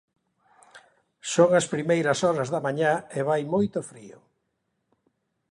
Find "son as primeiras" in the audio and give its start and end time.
1.33-2.19